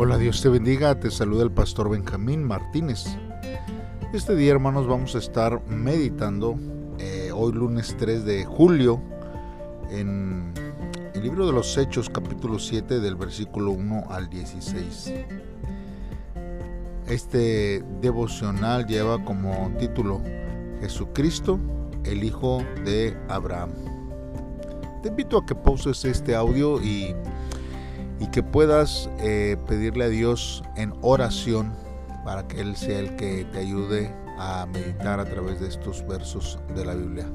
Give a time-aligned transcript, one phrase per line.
[0.00, 3.04] Hola, Dios te bendiga, te saluda el pastor Benjamín Martínez.
[4.12, 6.56] Este día, hermanos, vamos a estar meditando
[7.00, 9.02] eh, hoy lunes 3 de julio
[9.90, 10.54] en
[11.14, 15.14] el libro de los Hechos capítulo 7 del versículo 1 al 16.
[17.08, 20.22] Este devocional lleva como título
[20.80, 21.58] Jesucristo,
[22.04, 23.70] el Hijo de Abraham.
[25.02, 27.16] Te invito a que pauses este audio y
[28.20, 31.72] y que puedas eh, pedirle a Dios en oración
[32.24, 36.58] para que Él sea el que te ayude a meditar a través de estos versos
[36.74, 37.26] de la Biblia.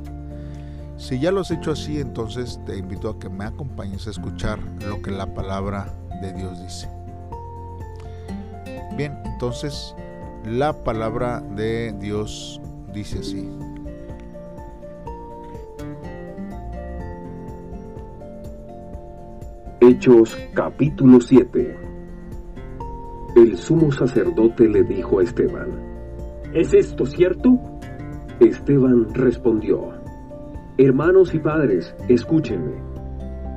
[0.98, 4.60] Si ya lo has hecho así, entonces te invito a que me acompañes a escuchar
[4.88, 6.88] lo que la palabra de Dios dice.
[8.96, 9.96] Bien, entonces
[10.46, 12.62] la palabra de Dios
[12.94, 13.50] dice así.
[19.86, 21.78] Hechos capítulo 7
[23.36, 25.72] El sumo sacerdote le dijo a Esteban,
[26.54, 27.60] ¿Es esto cierto?
[28.40, 29.90] Esteban respondió,
[30.78, 32.82] Hermanos y padres, escúchenme.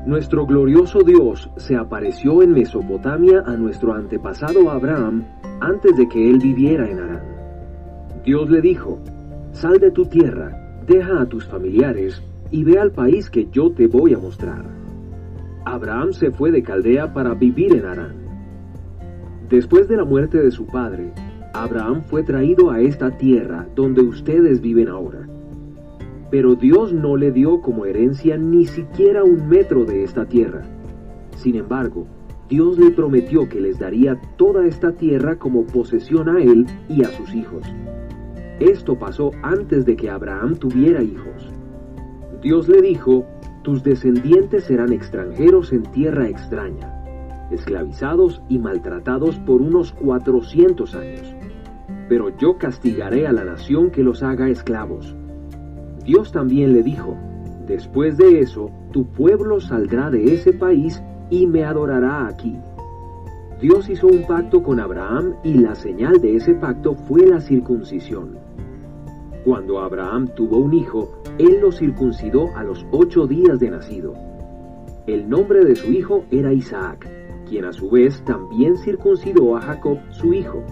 [0.05, 5.25] Nuestro glorioso Dios se apareció en Mesopotamia a nuestro antepasado Abraham
[5.61, 7.23] antes de que él viviera en Harán.
[8.25, 8.99] Dios le dijo,
[9.53, 12.21] Sal de tu tierra, deja a tus familiares
[12.51, 14.86] y ve al país que yo te voy a mostrar.
[15.67, 18.15] Abraham se fue de Caldea para vivir en Harán.
[19.51, 21.13] Después de la muerte de su padre,
[21.55, 25.27] Abraham fue traído a esta tierra donde ustedes viven ahora.
[26.31, 30.63] Pero Dios no le dio como herencia ni siquiera un metro de esta tierra.
[31.37, 32.07] Sin embargo,
[32.49, 37.09] Dios le prometió que les daría toda esta tierra como posesión a él y a
[37.09, 37.65] sus hijos.
[38.61, 41.51] Esto pasó antes de que Abraham tuviera hijos.
[42.41, 43.27] Dios le dijo,
[43.67, 47.03] tus descendientes serán extranjeros en tierra extraña,
[47.51, 51.35] esclavizados y maltratados por unos cuatrocientos años.
[52.09, 55.17] Pero yo castigaré a la nación que los haga esclavos.
[56.05, 57.17] Dios también le dijo,
[57.67, 62.57] después de eso, tu pueblo saldrá de ese país y me adorará aquí.
[63.61, 68.39] Dios hizo un pacto con Abraham y la señal de ese pacto fue la circuncisión.
[69.45, 74.15] Cuando Abraham tuvo un hijo, él lo circuncidó a los ocho días de nacido.
[75.07, 77.09] El nombre de su hijo era Isaac,
[77.49, 80.63] quien a su vez también circuncidó a Jacob, su hijo.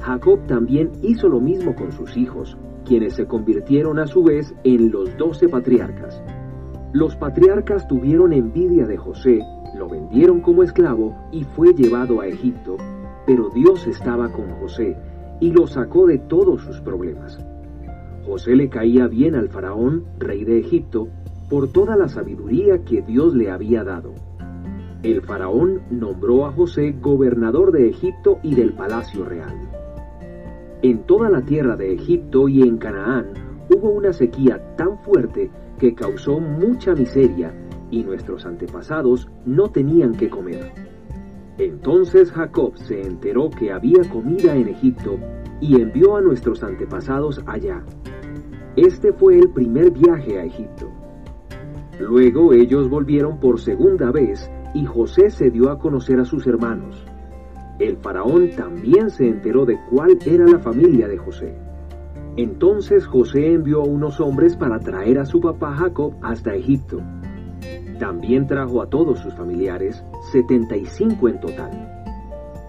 [0.00, 4.90] Jacob también hizo lo mismo con sus hijos, quienes se convirtieron a su vez en
[4.90, 6.22] los doce patriarcas.
[6.92, 9.40] Los patriarcas tuvieron envidia de José,
[9.76, 12.78] lo vendieron como esclavo y fue llevado a Egipto,
[13.26, 14.96] pero Dios estaba con José
[15.40, 17.38] y lo sacó de todos sus problemas.
[18.28, 21.08] José le caía bien al faraón, rey de Egipto,
[21.48, 24.12] por toda la sabiduría que Dios le había dado.
[25.02, 29.56] El faraón nombró a José gobernador de Egipto y del palacio real.
[30.82, 33.28] En toda la tierra de Egipto y en Canaán
[33.74, 37.54] hubo una sequía tan fuerte que causó mucha miseria
[37.90, 40.70] y nuestros antepasados no tenían que comer.
[41.56, 45.18] Entonces Jacob se enteró que había comida en Egipto
[45.60, 47.82] y envió a nuestros antepasados allá.
[48.86, 50.88] Este fue el primer viaje a Egipto.
[51.98, 57.04] Luego ellos volvieron por segunda vez y José se dio a conocer a sus hermanos.
[57.80, 61.58] El faraón también se enteró de cuál era la familia de José.
[62.36, 67.02] Entonces José envió a unos hombres para traer a su papá Jacob hasta Egipto.
[67.98, 72.04] También trajo a todos sus familiares, 75 en total.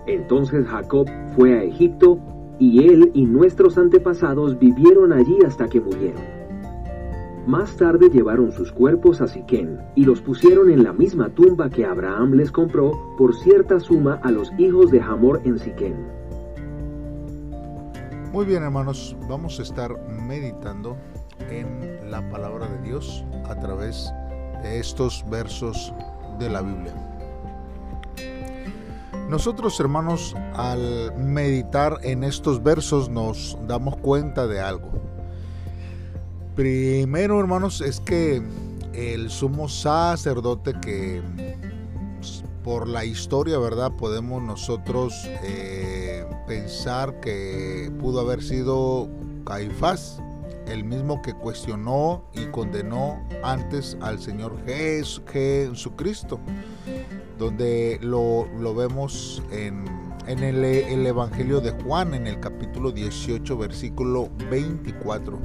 [0.08, 1.06] Entonces Jacob
[1.36, 2.18] fue a Egipto
[2.60, 6.22] y él y nuestros antepasados vivieron allí hasta que murieron.
[7.48, 11.86] Más tarde llevaron sus cuerpos a Siquén y los pusieron en la misma tumba que
[11.86, 15.96] Abraham les compró por cierta suma a los hijos de Hamor en Siquén.
[18.32, 20.96] Muy bien hermanos, vamos a estar meditando
[21.50, 24.14] en la palabra de Dios a través
[24.62, 25.92] de estos versos
[26.38, 27.09] de la Biblia.
[29.30, 34.90] Nosotros hermanos al meditar en estos versos nos damos cuenta de algo.
[36.56, 38.42] Primero hermanos es que
[38.94, 41.22] el sumo sacerdote que
[42.18, 43.92] pues, por la historia, ¿verdad?
[43.92, 49.08] Podemos nosotros eh, pensar que pudo haber sido
[49.46, 50.20] Caifás,
[50.66, 56.40] el mismo que cuestionó y condenó antes al Señor Jesucristo
[57.40, 58.46] donde lo,
[58.76, 59.88] vemos en,
[60.28, 65.40] el, el, Evangelio de Juan, en el capítulo 18, versículo 24,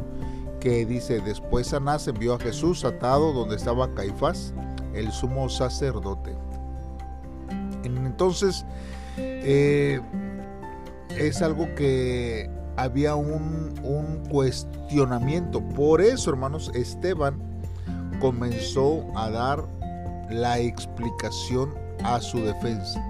[0.60, 4.52] que dice, después Anás envió a Jesús atado donde estaba Caifás,
[4.92, 6.36] el sumo sacerdote.
[7.84, 8.66] Entonces,
[9.16, 10.00] eh,
[11.10, 15.60] es algo que había un, un cuestionamiento.
[15.60, 17.40] Por eso, hermanos, Esteban
[18.20, 19.64] comenzó a dar
[20.30, 23.02] la explicación a su defensa.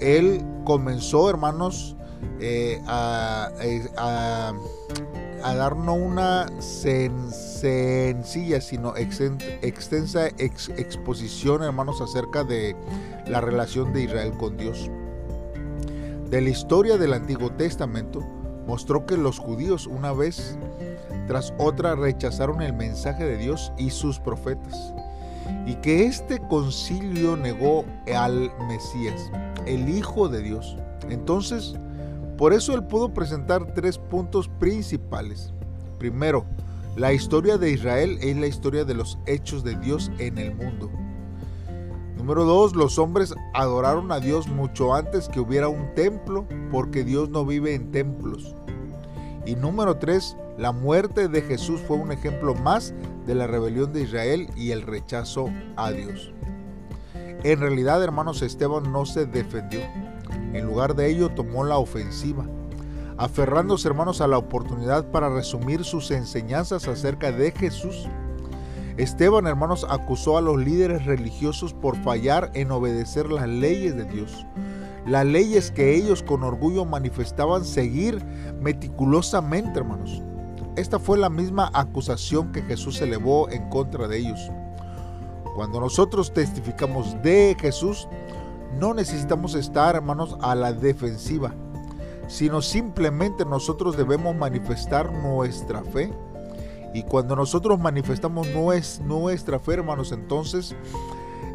[0.00, 1.96] Él comenzó, hermanos,
[2.40, 3.50] eh, a,
[3.96, 4.52] a,
[5.54, 12.74] darnos una sencilla, sino extensa exposición, hermanos, acerca de
[13.26, 14.90] la relación de Israel con Dios.
[16.28, 18.20] De la historia del Antiguo Testamento,
[18.66, 20.58] mostró que los judíos una vez
[21.26, 24.94] tras otra rechazaron el mensaje de Dios y sus profetas,
[25.66, 29.30] y que este concilio negó al Mesías,
[29.66, 30.76] el Hijo de Dios.
[31.08, 31.74] Entonces,
[32.36, 35.52] por eso él pudo presentar tres puntos principales.
[35.98, 36.44] Primero,
[36.96, 40.90] la historia de Israel es la historia de los hechos de Dios en el mundo.
[42.16, 47.28] Número dos, los hombres adoraron a Dios mucho antes que hubiera un templo, porque Dios
[47.28, 48.54] no vive en templos.
[49.46, 52.94] Y número tres, la muerte de Jesús fue un ejemplo más
[53.26, 56.32] de la rebelión de Israel y el rechazo a Dios.
[57.42, 59.80] En realidad, hermanos, Esteban no se defendió.
[60.54, 62.46] En lugar de ello, tomó la ofensiva,
[63.18, 68.08] aferrándose, hermanos, a la oportunidad para resumir sus enseñanzas acerca de Jesús.
[68.96, 74.46] Esteban, hermanos, acusó a los líderes religiosos por fallar en obedecer las leyes de Dios,
[75.06, 78.24] las leyes que ellos con orgullo manifestaban seguir
[78.60, 80.22] meticulosamente, hermanos.
[80.76, 84.50] Esta fue la misma acusación que Jesús elevó en contra de ellos.
[85.54, 88.08] Cuando nosotros testificamos de Jesús,
[88.78, 91.54] no necesitamos estar, hermanos, a la defensiva,
[92.26, 96.12] sino simplemente nosotros debemos manifestar nuestra fe.
[96.92, 98.48] Y cuando nosotros manifestamos
[99.04, 100.74] nuestra fe, hermanos, entonces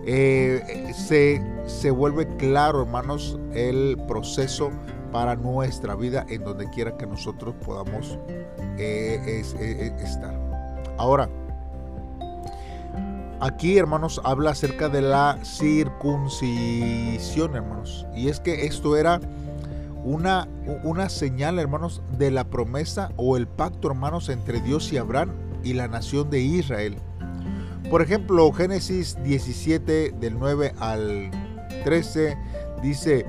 [0.05, 4.71] eh, se, se vuelve claro, hermanos, el proceso
[5.11, 8.17] para nuestra vida en donde quiera que nosotros podamos
[8.77, 10.37] eh, eh, estar.
[10.97, 11.29] Ahora,
[13.41, 18.05] Aquí, hermanos, habla acerca de la circuncisión, hermanos.
[18.13, 19.21] Y es que esto era
[20.03, 20.49] una,
[20.83, 25.31] una señal, hermanos, de la promesa o el pacto, hermanos, entre Dios y Abraham
[25.63, 26.97] y la nación de Israel.
[27.89, 31.31] Por ejemplo, Génesis 17 del 9 al
[31.83, 32.37] 13
[32.81, 33.25] dice,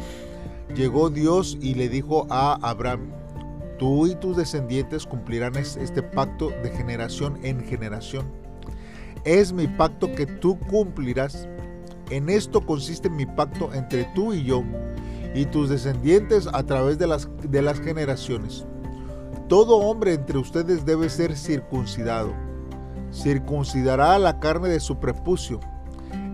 [0.74, 3.10] llegó Dios y le dijo a Abraham,
[3.78, 8.40] tú y tus descendientes cumplirán este pacto de generación en generación
[9.24, 11.48] es mi pacto que tú cumplirás.
[12.10, 14.64] En esto consiste mi pacto entre tú y yo
[15.34, 18.66] y tus descendientes a través de las, de las generaciones.
[19.48, 22.32] Todo hombre entre ustedes debe ser circuncidado.
[23.12, 25.60] Circuncidará la carne de su prepucio.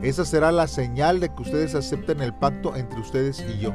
[0.03, 3.73] Esa será la señal de que ustedes acepten el pacto entre ustedes y yo.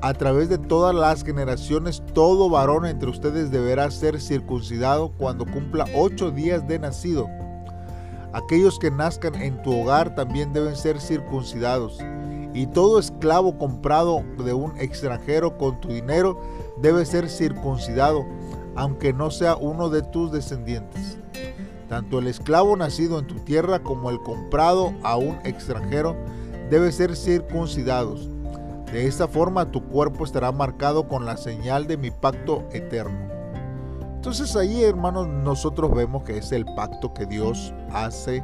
[0.00, 5.86] A través de todas las generaciones, todo varón entre ustedes deberá ser circuncidado cuando cumpla
[5.94, 7.28] ocho días de nacido
[8.32, 11.98] Aquellos que nazcan en tu hogar también deben ser circuncidados.
[12.54, 16.40] Y todo esclavo comprado de un extranjero con tu dinero
[16.78, 18.24] debe ser circuncidado,
[18.74, 21.18] aunque no sea uno de tus descendientes.
[21.92, 26.16] Tanto el esclavo nacido en tu tierra como el comprado a un extranjero
[26.70, 28.30] debe ser circuncidados.
[28.90, 33.28] De esta forma tu cuerpo estará marcado con la señal de mi pacto eterno.
[34.14, 38.42] Entonces ahí, hermanos, nosotros vemos que es el pacto que Dios hace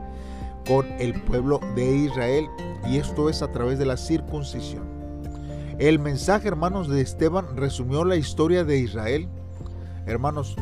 [0.66, 2.48] con el pueblo de Israel
[2.86, 4.84] y esto es a través de la circuncisión.
[5.78, 9.26] El mensaje, hermanos, de Esteban resumió la historia de Israel,
[10.04, 10.54] hermanos,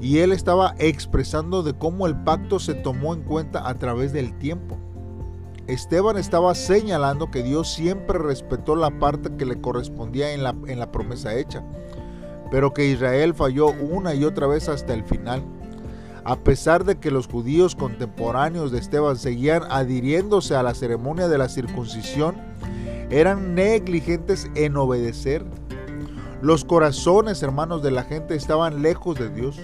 [0.00, 4.36] y él estaba expresando de cómo el pacto se tomó en cuenta a través del
[4.38, 4.78] tiempo.
[5.66, 10.78] Esteban estaba señalando que Dios siempre respetó la parte que le correspondía en la, en
[10.78, 11.62] la promesa hecha
[12.50, 15.42] pero que Israel falló una y otra vez hasta el final.
[16.24, 21.38] A pesar de que los judíos contemporáneos de Esteban seguían adhiriéndose a la ceremonia de
[21.38, 22.34] la circuncisión,
[23.08, 25.44] eran negligentes en obedecer.
[26.42, 29.58] Los corazones, hermanos, de la gente estaban lejos de Dios.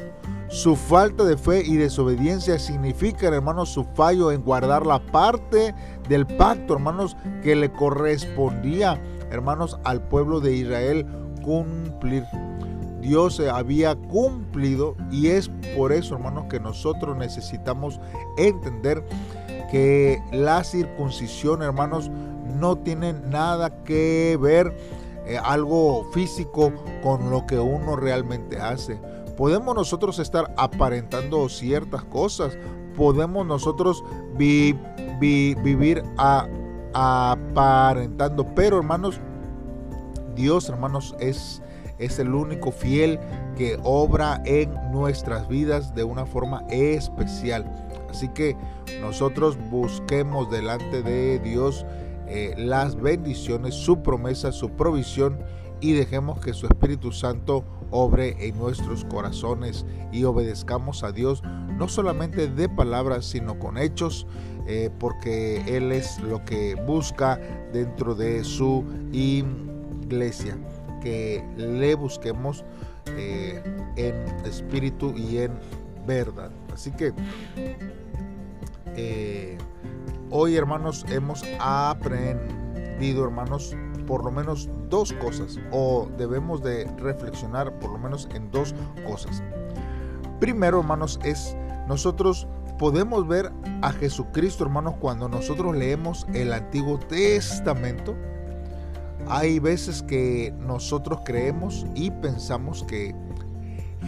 [0.49, 5.75] Su falta de fe y desobediencia significan, hermanos, su fallo en guardar la parte
[6.09, 9.01] del pacto, hermanos, que le correspondía,
[9.31, 11.05] hermanos, al pueblo de Israel
[11.43, 12.25] cumplir.
[13.01, 18.01] Dios había cumplido y es por eso, hermanos, que nosotros necesitamos
[18.37, 19.05] entender
[19.71, 22.11] que la circuncisión, hermanos,
[22.59, 24.77] no tiene nada que ver
[25.27, 26.73] eh, algo físico
[27.03, 28.99] con lo que uno realmente hace.
[29.37, 32.59] Podemos nosotros estar aparentando ciertas cosas,
[32.97, 34.03] podemos nosotros
[34.39, 36.49] vivir a
[36.97, 38.47] aparentando.
[38.55, 39.21] Pero hermanos,
[40.35, 41.63] Dios, hermanos, es,
[41.99, 43.21] es el único fiel
[43.57, 47.71] que obra en nuestras vidas de una forma especial.
[48.11, 48.57] Así que
[49.01, 51.85] nosotros busquemos delante de Dios
[52.29, 55.39] eh, las bendiciones, su promesa, su provisión
[55.81, 61.43] y dejemos que su Espíritu Santo obre en nuestros corazones y obedezcamos a Dios
[61.79, 64.27] no solamente de palabras sino con hechos
[64.67, 67.41] eh, porque Él es lo que busca
[67.73, 70.57] dentro de su iglesia.
[71.03, 72.65] Que le busquemos
[73.17, 73.63] eh,
[73.95, 74.15] en
[74.45, 75.53] espíritu y en
[76.05, 76.51] verdad.
[76.73, 77.13] Así que
[80.29, 83.77] Hoy, hermanos, hemos aprendido, hermanos,
[84.07, 88.75] por lo menos dos cosas, o debemos de reflexionar por lo menos en dos
[89.07, 89.43] cosas.
[90.41, 91.57] Primero, hermanos, es
[91.89, 92.47] nosotros
[92.79, 93.51] podemos ver
[93.83, 98.15] a Jesucristo, hermanos, cuando nosotros leemos el Antiguo Testamento.
[99.29, 103.15] Hay veces que nosotros creemos y pensamos que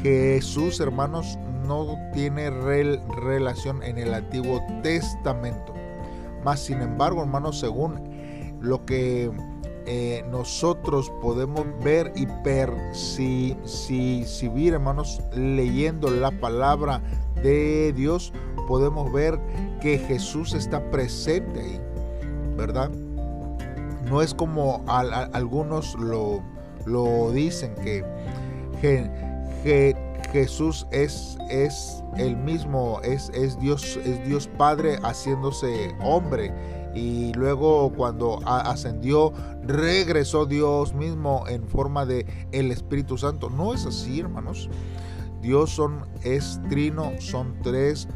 [0.02, 5.74] Jesús, hermanos, no tiene relación en el Antiguo Testamento.
[6.44, 8.00] Más sin embargo, hermanos, según
[8.60, 9.30] lo que
[9.90, 13.56] eh, nosotros podemos ver y percibir,
[14.74, 17.00] hermanos, leyendo la palabra
[17.42, 18.34] de Dios,
[18.66, 19.40] podemos ver
[19.80, 21.80] que Jesús está presente ahí,
[22.54, 22.90] ¿verdad?
[24.10, 26.42] No es como algunos lo,
[26.84, 28.04] lo dicen, que,
[28.82, 29.96] que,
[30.32, 36.52] Jesús es, es el mismo, es, es, Dios, es Dios Padre haciéndose hombre.
[36.94, 43.50] Y luego cuando ascendió, regresó Dios mismo en forma de el Espíritu Santo.
[43.50, 44.68] No es así, hermanos.
[45.42, 48.08] Dios son, es trino, son tres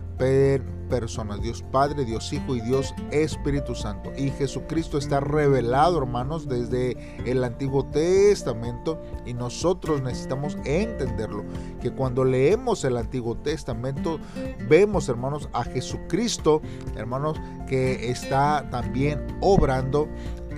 [0.92, 4.12] personas, Dios Padre, Dios Hijo y Dios Espíritu Santo.
[4.14, 11.44] Y Jesucristo está revelado, hermanos, desde el Antiguo Testamento y nosotros necesitamos entenderlo,
[11.80, 14.20] que cuando leemos el Antiguo Testamento
[14.68, 16.60] vemos, hermanos, a Jesucristo,
[16.94, 20.08] hermanos, que está también obrando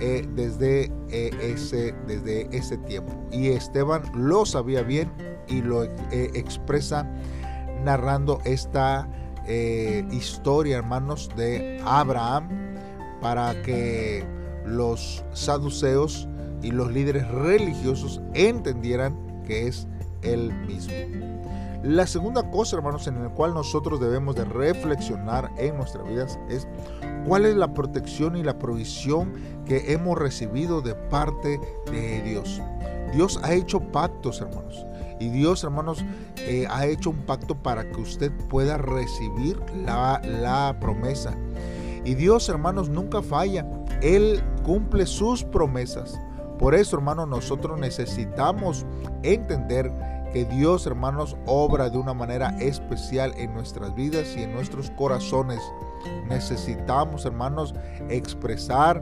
[0.01, 3.13] eh, desde, eh, ese, desde ese tiempo.
[3.31, 5.09] Y Esteban lo sabía bien
[5.47, 7.09] y lo eh, expresa
[7.85, 9.07] narrando esta
[9.47, 12.49] eh, historia, hermanos, de Abraham
[13.21, 14.23] para que
[14.65, 16.27] los saduceos
[16.61, 19.87] y los líderes religiosos entendieran que es
[20.21, 20.93] el mismo.
[21.83, 26.67] La segunda cosa, hermanos, en la cual nosotros debemos de reflexionar en nuestras vidas es
[27.27, 29.33] cuál es la protección y la provisión
[29.65, 31.59] que hemos recibido de parte
[31.91, 32.59] de Dios.
[33.13, 34.83] Dios ha hecho pactos, hermanos.
[35.19, 36.03] Y Dios, hermanos,
[36.37, 41.35] eh, ha hecho un pacto para que usted pueda recibir la, la promesa.
[42.03, 43.65] Y Dios, hermanos, nunca falla.
[44.01, 46.19] Él cumple sus promesas.
[46.59, 48.85] Por eso, hermanos, nosotros necesitamos
[49.23, 49.91] entender
[50.31, 55.61] que Dios, hermanos, obra de una manera especial en nuestras vidas y en nuestros corazones.
[56.27, 57.73] Necesitamos, hermanos,
[58.09, 59.01] expresar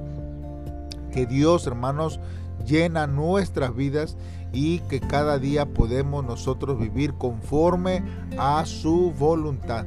[1.12, 2.20] que Dios, hermanos,
[2.66, 4.18] llena nuestras vidas
[4.52, 8.04] y que cada día podemos nosotros vivir conforme
[8.38, 9.86] a su voluntad.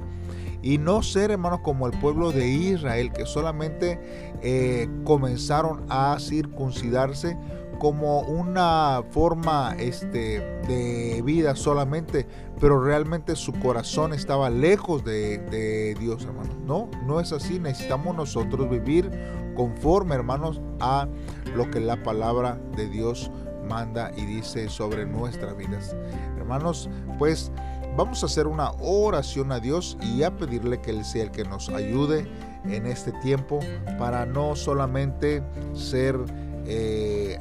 [0.63, 4.01] Y no ser, hermanos, como el pueblo de Israel, que solamente
[4.43, 7.39] eh, comenzaron a circuncidarse
[7.79, 12.27] como una forma este, de vida solamente,
[12.59, 16.57] pero realmente su corazón estaba lejos de, de Dios, hermanos.
[16.65, 17.61] No, no es así.
[17.61, 19.11] Necesitamos nosotros vivir
[19.57, 21.09] conforme, hermanos, a
[21.55, 23.31] lo que la palabra de Dios
[23.69, 25.97] manda y dice sobre nuestras vidas.
[26.37, 27.51] Hermanos, pues
[27.97, 31.45] vamos a hacer una oración a Dios y a pedirle que Él sea el que
[31.45, 32.29] nos ayude
[32.65, 33.61] en este tiempo
[33.99, 35.43] para no solamente
[35.75, 36.17] ser
[36.67, 37.39] eh,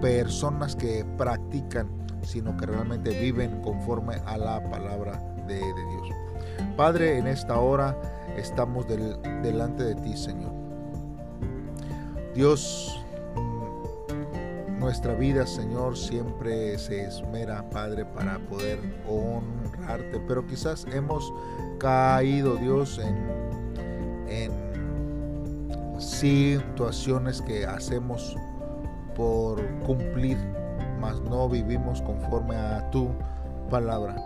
[0.00, 1.88] personas que practican,
[2.22, 6.08] sino que realmente viven conforme a la palabra de, Dios.
[6.76, 7.96] Padre, en esta hora
[8.36, 10.63] estamos delante de ti, Señor.
[12.34, 13.00] Dios,
[14.78, 21.32] nuestra vida, Señor, siempre se esmera, Padre, para poder honrarte, pero quizás hemos
[21.78, 23.44] caído, Dios, en,
[25.98, 28.36] situaciones que hacemos
[29.14, 30.36] por cumplir,
[31.00, 33.10] mas no vivimos conforme a tu
[33.70, 34.16] palabra.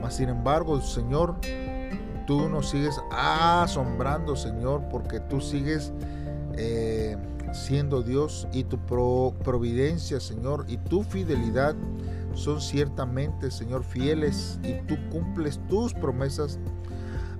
[0.00, 1.36] Mas sin embargo, Señor,
[2.26, 5.92] tú nos sigues asombrando, Señor, porque tú sigues
[6.54, 7.16] eh,
[7.52, 11.74] siendo Dios y tu providencia, Señor, y tu fidelidad
[12.34, 16.58] son ciertamente, Señor, fieles y tú cumples tus promesas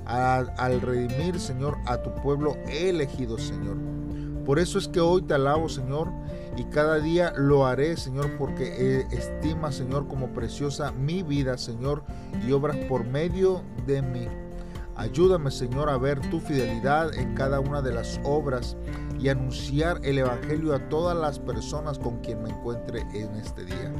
[0.05, 3.77] al redimir, Señor, a tu pueblo elegido, Señor.
[4.45, 6.11] Por eso es que hoy te alabo, Señor,
[6.57, 12.03] y cada día lo haré, Señor, porque estima, Señor, como preciosa mi vida, Señor,
[12.47, 14.27] y obras por medio de mí.
[14.97, 18.77] Ayúdame, Señor, a ver tu fidelidad en cada una de las obras
[19.23, 23.93] y anunciar el Evangelio a todas las personas con quien me encuentre en este día.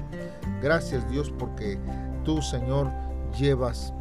[0.61, 1.79] Gracias, Dios, porque
[2.25, 2.91] tú, Señor,
[3.39, 3.95] llevas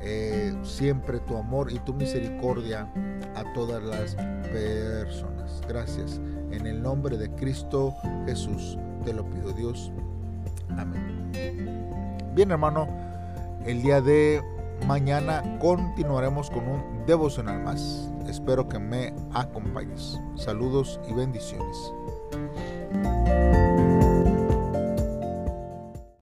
[0.00, 2.88] eh, siempre tu amor y tu misericordia
[3.36, 4.16] a todas las
[4.52, 5.62] personas.
[5.68, 6.20] Gracias.
[6.50, 7.94] En el nombre de Cristo
[8.26, 9.92] Jesús te lo pido, Dios.
[10.70, 11.32] Amén.
[12.34, 12.88] Bien, hermano,
[13.64, 14.42] el día de
[14.88, 18.10] mañana continuaremos con un devocional más.
[18.28, 20.20] Espero que me acompañes.
[20.36, 21.92] Saludos y bendiciones.